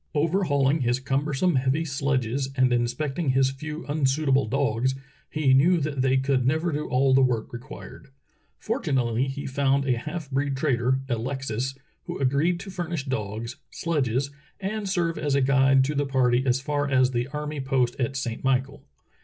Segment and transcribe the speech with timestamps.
[0.15, 4.95] Overhauling his cumbersome, heavy sledges and in specting his few unsuitable dogs,
[5.29, 8.07] he knew that they could never do all the work required.
[8.57, 11.75] Fortunately he found a half breed trader, Alexis,
[12.05, 16.59] who agreed to furnish dogs, sledges, and serve as a guide to the party as
[16.59, 18.83] far as the army post at Saint Michael.